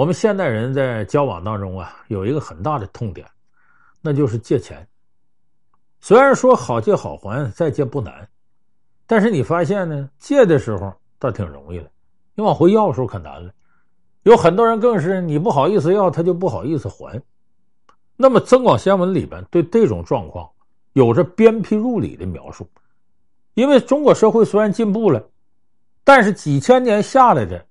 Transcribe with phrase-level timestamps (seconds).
[0.00, 3.26] 我们现代人在交往当中啊，有一个很大的痛点，
[4.00, 4.88] 那就是借钱。
[6.00, 8.26] 虽然说好借好还，再借不难，
[9.06, 11.90] 但是你发现呢，借的时候倒挺容易的，
[12.34, 13.52] 你往回要的时候可难了。
[14.22, 17.20] 有很多人更是你不好意思要，他就不好意思还。
[18.16, 20.48] 那么《增广贤文》里边对这种状况
[20.94, 22.66] 有着鞭辟入里的描述，
[23.52, 25.22] 因为中国社会虽然进步了，
[26.04, 27.62] 但是几千年下来的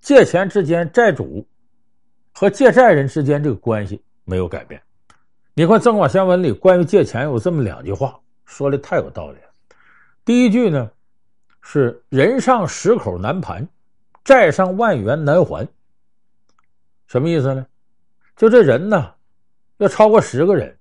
[0.00, 1.46] 借钱之间债主
[2.32, 4.80] 和借债人之间这个关系没有改变。
[5.54, 9.48] 你看《增广贤文》里关于借钱有这么两句话，说的太有道理了。
[10.24, 10.90] 第一句呢
[11.60, 13.66] 是“人上十口难盘”。
[14.24, 15.66] 债上万元难还，
[17.06, 17.66] 什么意思呢？
[18.36, 19.14] 就这人呢，
[19.78, 20.76] 要超过十个人，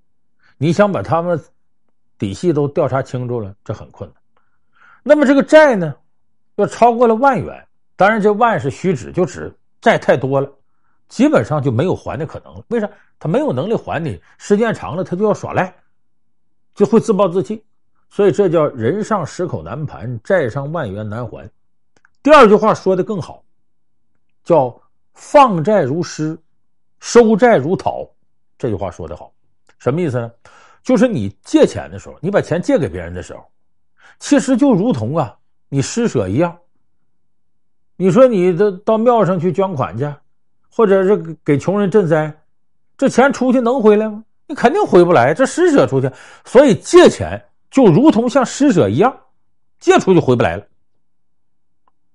[0.58, 1.42] 你想把他们
[2.18, 4.22] 底细都调查清楚了，这很困难。
[5.02, 5.96] 那么这个债呢，
[6.56, 7.67] 要超过了万元，
[7.98, 10.50] 当然这万是虚指，就指债太多了，
[11.10, 12.64] 基本上就没有还的可能了。
[12.70, 12.90] 为啥？
[13.20, 15.76] 他没有能力还你，时间长了他就要耍赖，
[16.76, 17.64] 就会自暴自弃。
[18.10, 21.50] 所以这叫人上十口难盘，债上万元难还。
[22.22, 23.44] 第二句话说的更好，
[24.44, 24.80] 叫
[25.16, 26.38] “放债如诗，
[27.00, 28.08] 收债如讨”。
[28.58, 29.34] 这句话说的好，
[29.80, 30.32] 什么意思呢？
[30.84, 33.44] 就是你借钱的时候，你把钱借给别人的时候，
[34.20, 35.36] 其实就如同啊，
[35.68, 36.56] 你施舍一样。
[37.98, 40.10] 你说你这到庙上去捐款去，
[40.72, 42.32] 或者是给穷人赈灾，
[42.98, 44.24] 这钱出去能回来吗？
[44.46, 46.10] 你肯定回不来，这施舍出去。
[46.46, 49.14] 所以借钱就如同像施舍一样，
[49.80, 50.64] 借出去回不来了。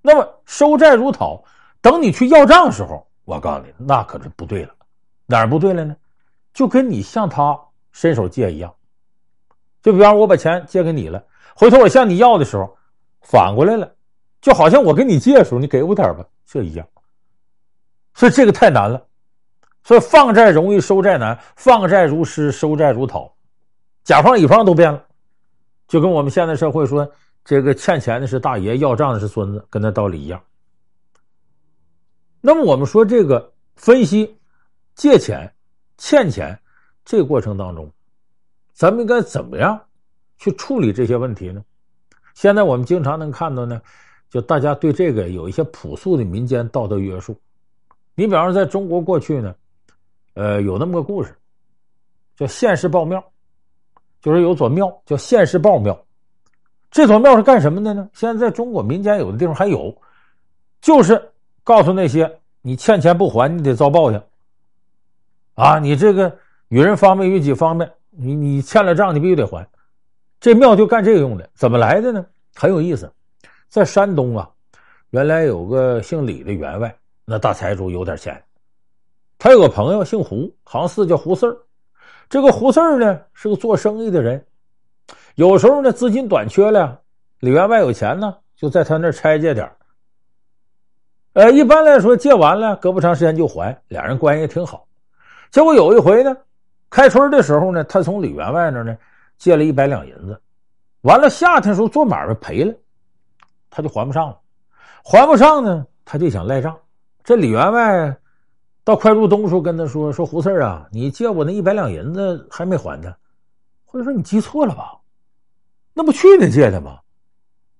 [0.00, 1.42] 那么收债如讨，
[1.80, 4.72] 等你去要账的时候，我告诉你，那可是不对了。
[5.26, 5.96] 哪儿不对了呢？
[6.54, 7.58] 就跟你向他
[7.90, 8.72] 伸手借一样。
[9.82, 11.22] 就比方我把钱借给你了，
[11.56, 12.76] 回头我向你要的时候，
[13.20, 13.92] 反过来了，
[14.42, 16.86] 就好像我跟你借的时候，你给我点吧，这一样。
[18.12, 19.02] 所以这个太难了。
[19.82, 23.34] 所以放债容易收债难，放债如诗，收债如讨，
[24.04, 25.02] 甲方乙方都变了，
[25.88, 27.10] 就跟我们现在社会说。
[27.44, 30.40] 这个欠钱的是大爷，要账的是孙子，跟那道理一样。
[32.40, 34.38] 那么我们说这个分析
[34.94, 35.52] 借钱、
[35.98, 36.56] 欠钱
[37.04, 37.90] 这个过程当中，
[38.72, 39.76] 咱们应该怎么样
[40.38, 41.64] 去处理这些问题呢？
[42.34, 43.82] 现在我们经常能看到呢，
[44.32, 47.36] 就大家对这个有一些朴素的民间道德约束。
[48.14, 49.54] 你比方说，在中国过去呢，
[50.32, 51.36] 呃，有那么个故事，
[52.34, 53.22] 叫现世报庙，
[54.22, 56.02] 就是有座庙叫现世报庙。
[56.90, 58.08] 这座庙是干什么的呢？
[58.14, 59.94] 现在在中国民间有的地方还有，
[60.80, 61.30] 就是
[61.62, 64.22] 告诉那些你欠钱不还，你得遭报应。
[65.52, 66.34] 啊，你这个
[66.68, 69.68] 与人方便与己方便，你你欠了账，你必须得还。
[70.40, 72.24] 这庙就干这个用的，怎么来的呢？
[72.54, 73.12] 很有意思，
[73.72, 74.46] 在山东啊，
[75.12, 76.94] 原来有个姓李的员外，
[77.24, 78.38] 那大财主有点钱，
[79.38, 81.56] 他有个朋友姓胡，好像是叫胡四儿。
[82.28, 84.44] 这个胡四儿呢，是个做生意的人。
[85.36, 87.00] 有时候呢，资金短缺了，
[87.38, 89.66] 李员外有钱呢，就在他那儿拆借点
[91.32, 94.86] 呃，一般来说，借完了隔不长时间就还，两人关系挺好。
[95.50, 96.36] 结果有一回呢，
[96.90, 98.94] 开春的时候呢，他从李员外那呢
[99.38, 100.38] 借了一百两银子，
[101.00, 102.74] 完了夏天时候做买卖赔了，
[103.74, 104.38] 他就还不上了。
[105.02, 106.78] 还不上呢，他就想赖账。
[107.24, 108.16] 这李员外
[108.84, 113.12] 到快入冬时候跟他说：“说胡四儿啊，你借我那一百两银子还没还呢。”
[113.86, 114.98] 或者说你记错了吧？
[115.94, 116.98] 那不去年借的吗？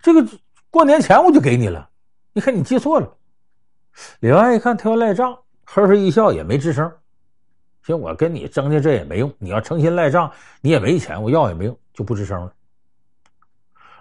[0.01, 0.27] 这个
[0.71, 1.89] 过年前我就给你了，
[2.33, 3.17] 你看你记错了。
[4.21, 6.91] 李员外一看他要赖账，呵呵一笑也没吱声。
[7.83, 9.33] 行，我跟你争的这也没用。
[9.39, 10.31] 你要诚心赖账，
[10.61, 12.53] 你也没钱，我要也没用，就不吱声了。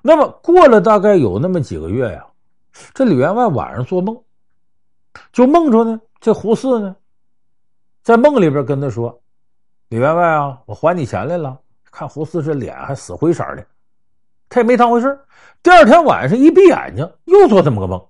[0.02, 2.26] 那么过了大概有那么几个月呀，
[2.94, 4.20] 这李员外晚上做梦，
[5.32, 6.96] 就梦着呢，这胡四呢，
[8.02, 9.22] 在梦里边跟他说
[9.90, 11.58] ：“李员外啊，我还你钱来了。”
[11.92, 13.66] 看胡四这脸还死灰色的。
[14.48, 15.20] 他也没当回事。
[15.62, 18.02] 第二天晚上一闭眼睛，又做这么个梦，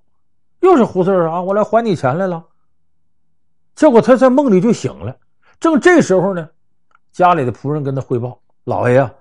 [0.60, 2.46] 又是胡四啊，我来还你钱来了。
[3.74, 5.18] 结果他在梦里就醒了。
[5.60, 6.48] 正这时候呢，
[7.12, 9.12] 家里的仆人跟他汇报：“老爷啊，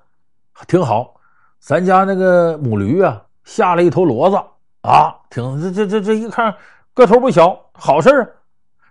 [0.69, 1.15] 挺好，
[1.61, 4.37] 咱家那个母驴啊下了一头骡子
[4.81, 6.53] 啊，挺这这这这一看
[6.95, 8.29] 个头不小，好事啊。”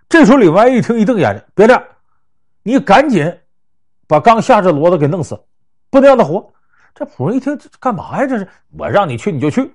[0.08, 1.88] 这时候李员外一听一瞪眼睛：“别的，
[2.62, 3.38] 你赶紧
[4.06, 5.38] 把刚下这骡子给弄死，
[5.90, 6.52] 不能让他活。”
[6.94, 8.26] 这仆人一听，这干嘛呀？
[8.26, 9.72] 这是我让你去，你就去。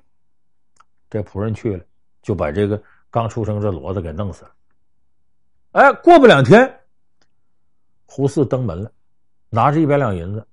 [1.09, 1.83] 这仆人去了，
[2.21, 4.51] 就把这个刚出生这骡子给弄死了。
[5.71, 6.80] 哎，过不两天，
[8.06, 8.91] 胡四登门了，
[9.50, 10.45] 拿着一百两银子。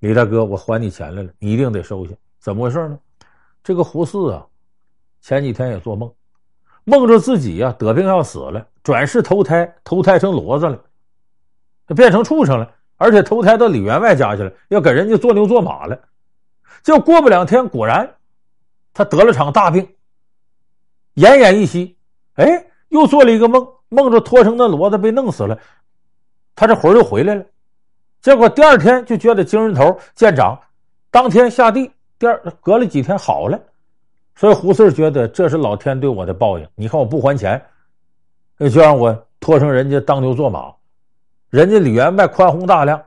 [0.00, 2.12] 李大哥，我还你钱来了，你一定得收下。
[2.38, 2.98] 怎么回事呢？
[3.64, 4.46] 这个胡四啊，
[5.20, 6.12] 前几天也做梦，
[6.84, 10.80] 梦着自己呀、得病要死了，转世投胎，投胎成骡子了，
[11.96, 16.00] 变成畜生了，而且投胎到李员外家去了，要给人家做牛做马了。
[16.82, 18.14] 就过不两天，果然
[18.94, 19.82] 他得了场大病，
[21.16, 21.96] 奄奄一息。
[22.34, 25.58] 哎，又做了一个梦，梦着拖成那骡子被弄死了，
[26.54, 27.44] 他这魂儿又回来了。
[28.20, 30.58] 结果第二天就觉得精神头见长，
[31.10, 33.58] 当天下地，第二隔了几天好了。
[34.34, 36.68] 所以胡四觉得这是老天对我的报应。
[36.74, 37.60] 你看我不还钱，
[38.58, 40.72] 就让我拖成人家当牛做马。
[41.50, 43.02] 人家李员外宽宏大量，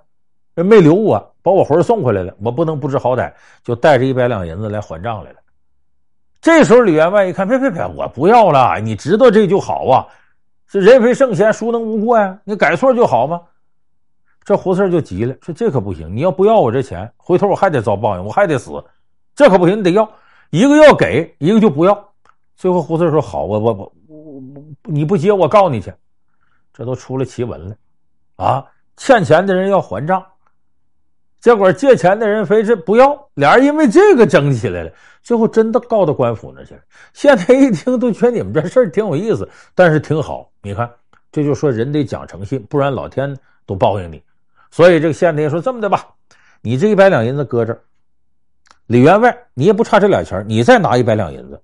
[0.56, 2.34] 人没留我，把我魂送回来了。
[2.42, 3.32] 我不能不知好歹，
[3.64, 5.38] 就带着一百两银子来还账来了。
[6.42, 10.08] 这时候李员外一看，别别别，我不要了，你知道这就好啊。
[10.68, 12.40] 是人非圣贤，孰能无过呀？
[12.44, 13.42] 你改错就好吗？
[14.44, 16.14] 这胡四就急了，说：“这可不行！
[16.16, 18.72] 你要不要我这钱，回头我还得遭报应，我还得死。
[19.36, 20.12] 这可不行，你得要
[20.50, 22.10] 一个要给，一个就不要。”
[22.58, 24.42] 最后胡四说：“好，我我我我
[24.84, 25.94] 你不接，我告你去。”
[26.74, 27.76] 这都出了奇闻了
[28.38, 28.66] 啊！
[28.98, 30.24] 欠钱的人要还账，
[31.40, 34.92] 结果借钱的人非是不要，俩人因为这个争起来了。
[35.22, 36.82] 最后真的告到官府那去了。
[37.14, 40.50] 现在一听都觉得你们这事儿挺有意思，但是挺好。
[40.62, 40.90] 你看，
[41.32, 44.22] 这就说人得讲诚信，不然老天都报应你。
[44.72, 46.08] 所以这个县太爷说这么的吧，
[46.62, 47.82] 你这一百两银子搁这儿，
[48.88, 51.62] 李员外你也不差这俩钱，你再拿一百两银子。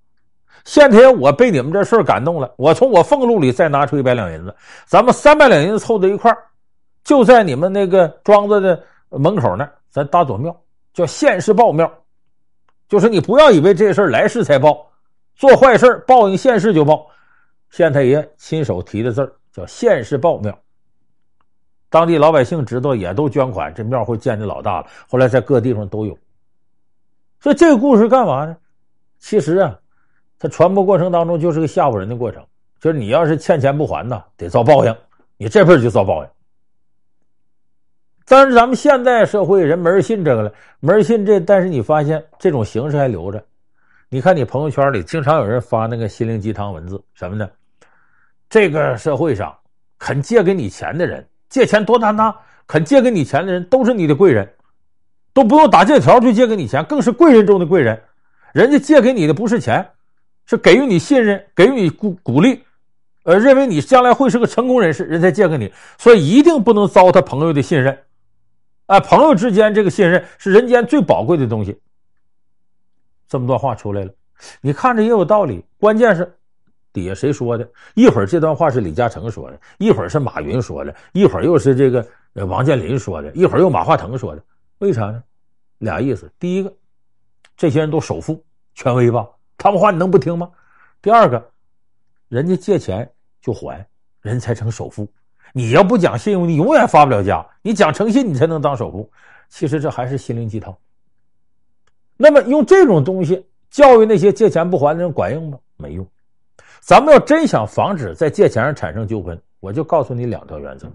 [0.65, 4.53] 县太爷我被你们这事儿感动了，我从我俸禄里再拿出一百两银子，
[4.85, 6.37] 咱们三百两银子凑在一块儿，
[7.05, 10.53] 就在你们那个庄子的门口那，咱搭座庙，
[10.93, 11.89] 叫现世报庙。
[12.89, 14.85] 就是你不要以为这事儿来世才报，
[15.35, 17.07] 做坏事报应现世就报。
[17.69, 20.57] 县太爷亲手提的字儿叫现世报庙。
[21.89, 24.87] 当地老百姓知道，也都捐款，这庙会建的老大了。
[25.07, 26.17] 后来在各地方都有。
[27.39, 28.57] 所以这个故事干嘛呢？
[29.19, 29.79] 其实啊，
[30.37, 32.45] 它传播过程当中就是个吓唬人的过程，
[32.79, 34.95] 就是你要是欠钱不还呐，得遭报应，
[35.37, 36.29] 你这辈子就遭报应。
[38.25, 43.41] 但是咱们现代社会人没人信这个了，没人信这，但是你发现这种形式还留着。
[44.09, 47.49] 你看你朋友圈里经常有人发那个心灵鸡汤文字，什么呢？
[48.49, 49.57] 这个社会上
[49.97, 51.25] 肯借给你钱的人。
[51.49, 52.35] 借钱多难呐！
[52.65, 54.53] 肯借给你钱的人都是你的贵人，
[55.33, 58.01] 都不用打借条就借给你钱，更是贵人中的贵人。
[58.53, 59.87] 人家借给你的不是钱，
[60.45, 62.61] 是给予你信任，给予你鼓鼓励，
[63.23, 65.71] 呃，认为你将来会是个成功人士，人才借给你。
[65.97, 67.97] 所以一定不能糟蹋朋友的信任。
[68.87, 71.79] 啊，朋友之间这个信任是人间最宝贵的东西。
[73.29, 74.11] 这么多话出来了，
[74.59, 76.36] 你看着也有道理，关键是。
[76.97, 77.69] 底下谁说的？
[77.93, 82.03] 一会儿这段话是李嘉诚说的，一会儿是马云说的，一会儿又是这个
[82.47, 84.43] 王健林说的，一会儿又马化腾说的。
[84.79, 85.23] 为啥呢？
[85.77, 86.27] 俩意思。
[86.39, 86.73] 第一个，
[87.55, 89.27] 这些人都首富、权威吧，
[89.59, 90.49] 他们话你能不听吗？
[91.03, 91.51] 第二个，
[92.29, 93.07] 人家借钱
[93.39, 93.85] 就还，
[94.21, 95.07] 人才成首富。
[95.53, 97.45] 你要不讲信用，你永远发不了家。
[97.61, 99.07] 你讲诚信，你才能当首富。
[99.49, 100.75] 其实这还是心灵鸡汤。
[102.17, 105.59] 那么用这种东西教育那些借钱不还的人管用吗？
[105.77, 106.07] 没用。
[106.79, 110.87] 咱们要真想防止在借钱上产生纠纷，我就告诉你两条原则：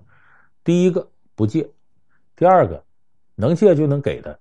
[0.65, 1.69] 第一个不借，
[2.35, 2.83] 第二个
[3.35, 4.39] 能借就能给的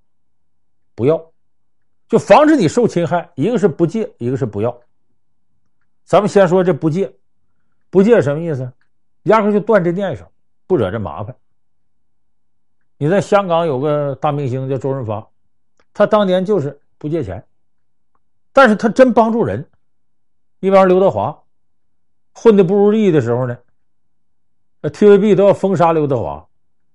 [0.96, 1.22] 不要，
[2.08, 3.30] 就防止你受侵害。
[3.36, 4.76] 一个是不借，一个是不要。
[6.06, 7.12] 咱们先说这不借，
[7.90, 8.72] 不借什么意思？
[9.24, 10.28] 压根就断这念想，
[10.68, 11.36] 不惹这麻烦。
[12.98, 15.28] 你在香港有个大明星叫周润发，
[15.94, 17.44] 他当年就是不借钱，
[18.54, 19.66] 但是他真帮助人。
[20.62, 21.38] 一帮刘德华
[22.34, 23.58] 混的不如意的时候呢
[24.84, 26.48] ，TVB 都要封杀刘德华。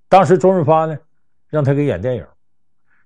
[0.08, 0.96] 当时周润发呢，
[1.48, 2.24] 让他给演电影，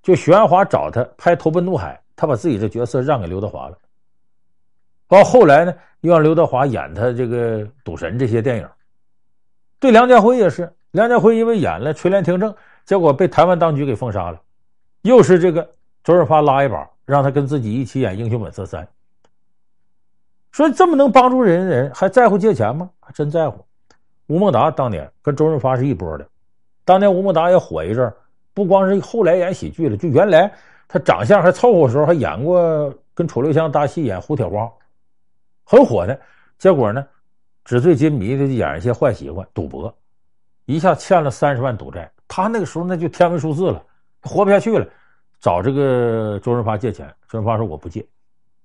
[0.02, 3.78] 就许鞍华找他拍《投奔怒海》，他把自己的角色让给刘德华了。
[5.08, 8.68] 到后来呢，又让刘德华演他这个赌神这些电影。
[9.78, 12.52] 对梁家辉也是，梁家辉因为演了《垂帘听政》，
[12.84, 14.38] 结果被台湾当局给封杀了。
[15.02, 15.66] 又是这个
[16.04, 18.84] 周润发拉一把，让他跟自己一起演《英雄本色三》。
[20.52, 22.90] 说这么能帮助人的人，还在乎借钱吗？
[23.00, 23.64] 还真在乎。
[24.26, 26.28] 吴孟达当年跟周润发是一波的，
[26.84, 28.12] 当年吴孟达也火一阵，
[28.54, 30.52] 不光是后来演喜剧了，就原来
[30.86, 34.64] 他长相还凑合的时候，还演过跟楚留香搭戏演《胡铁花》，
[35.64, 36.18] 很火的。
[36.58, 37.06] 结果呢，
[37.64, 39.92] 纸醉金迷的演一些坏习惯，赌博，
[40.66, 42.10] 一下欠了三十万赌债。
[42.28, 43.82] 他那个时候那就天文数字了，
[44.22, 44.86] 活不下去了，
[45.40, 47.06] 找这个周润发借钱。
[47.28, 48.06] 周润发说：“我不借，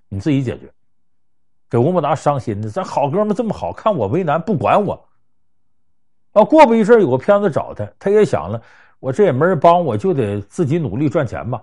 [0.10, 0.72] 你自己解决。”
[1.70, 5.08] 给吴孟达伤心的，咱好哥们这么好，看我为难不管我。
[6.34, 8.62] 啊，过不一阵有个片子找他，他也想了，
[9.00, 11.62] 我这也没人帮，我就得自己努力赚钱吧，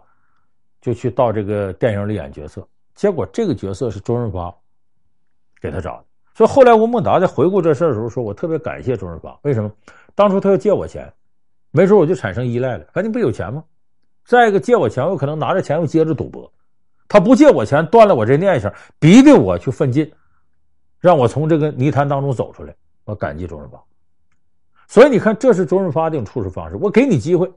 [0.81, 2.67] 就去到这个电影里演角色。
[2.95, 4.55] 结果这个角色是周润发
[5.61, 6.05] 给他找的，
[6.35, 9.71] 所以后来吴孟达在回顾这事的时候说：“我特别感谢周润发，为什么？
[10.15, 11.13] 当初他要借我钱，
[11.71, 12.85] 没准我就产生依赖了。
[12.93, 13.63] 反正不有钱吗？
[14.25, 16.51] 再一个借我钱，我可能拿着钱又接着赌博。
[17.13, 20.11] 他不借我钱，断了我这念想，逼得我去奋进，
[20.99, 22.75] 让我从这个泥潭当中走出来。
[23.05, 23.79] 我感激周润发。
[24.89, 26.77] 所以你看，这是周润发这种处事方式。
[26.77, 27.53] 我给你机会，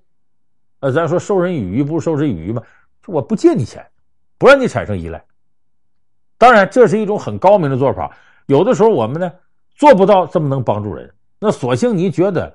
[0.82, 2.62] 呃，咱说授人以鱼，不如授之以渔嘛。
[3.06, 3.82] 我不借你钱，
[4.38, 5.24] 不让你产生依赖。
[6.38, 8.14] 当然，这是一种很高明的做法。”
[8.48, 9.32] 有的时候我们呢
[9.74, 11.10] 做不到这么能帮助人，
[11.40, 12.54] 那索性你觉得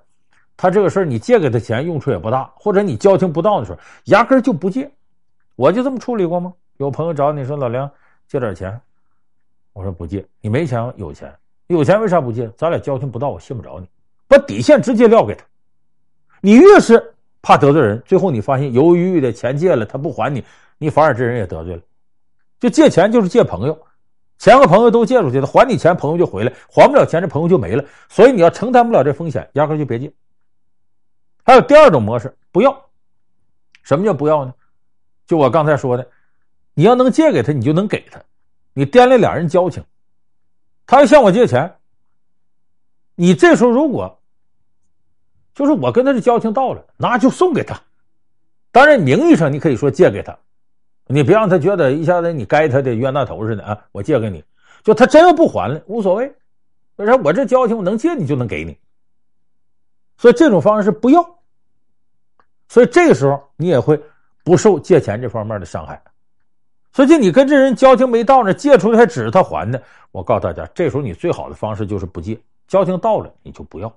[0.55, 4.93] 他这个事儿你借给他钱用处也不大，或者你交情不到的时候，压根就不借。
[5.57, 6.53] 我就这么处理过吗？
[6.81, 7.91] 有朋友找你说老梁
[8.27, 8.81] 借点钱，
[9.75, 10.27] 我说不借。
[10.41, 11.31] 你没钱有钱，
[11.67, 12.49] 有钱为啥不借？
[12.57, 13.87] 咱俩交情不到，我信不着你，
[14.27, 15.45] 把底线直接撂给他。
[16.41, 20.43] 你越是怕得罪人，最后你发现犹犹豫豫的钱借了他不还你，
[20.79, 21.83] 你反而这人也得罪了。
[22.59, 23.79] 就借钱就是借朋友。
[24.39, 27.85] 钱和朋友都借出去了，还你钱，朋友就回来；还不了钱，这朋友就没了。
[28.09, 30.11] 所以你要承担不了这风险，压根就别借。
[31.45, 32.75] 还有第二种模式，不要。
[33.83, 34.55] 什么叫不要呢？
[35.27, 36.09] 就我刚才说的，
[36.81, 38.19] 你要能借给他，你就能给他。
[38.73, 39.85] 你掂量俩人交情，
[40.87, 41.77] 他要向我借钱，
[43.15, 44.19] 你这时候如果
[45.55, 47.79] 就是我跟他的交情到了，那就送给他。
[48.73, 50.35] 当然，名义上你可以说借给他。
[51.05, 53.79] 你别让他觉得一下子你该他的冤大头似的啊！
[53.93, 54.43] 我借给你，
[54.83, 56.35] 就他真要不还了，无所谓。
[56.97, 57.15] 为啥？
[57.17, 58.75] 我这交情，我能借你就能给你。
[60.17, 61.23] 所以这种方式不要。
[62.71, 64.03] 所以这个时候你也会
[64.43, 66.03] 不受借钱这方面的伤害。
[66.93, 72.39] 所以你跟这人交情没到呢，借出来还指着他还的，我告诉大家，这时候你最好的方式就是不借。
[72.67, 73.93] 交情到了你就不要。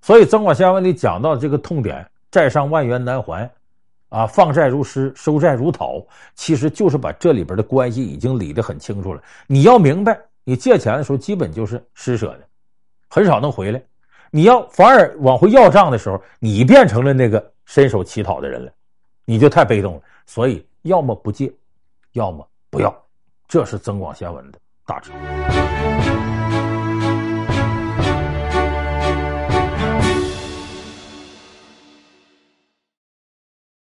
[0.00, 3.50] 所以《增广贤文》里讲到这个痛点：债上万元难还。
[4.08, 6.04] 啊，放债如诗，收债如讨，
[6.34, 9.22] 其实就是把这里边的关系已经理得很清楚了。
[9.46, 12.40] 你要明白，你借钱的时候基本就是施舍的，
[13.08, 13.82] 很少能回来。
[14.30, 18.70] 你要反而往回要账的时候，你变成了那个伸手乞讨的人了，
[19.24, 20.02] 你就太被动了。
[20.26, 21.52] 所以，要么不借，
[22.12, 22.94] 要么不要，
[23.46, 26.31] 这是增广贤文的大智慧。